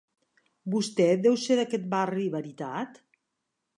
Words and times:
Vostè 0.75 1.05
deu 1.25 1.37
ser 1.43 1.57
d'aquet 1.59 1.85
barri 1.93 2.25
veritat? 2.37 2.99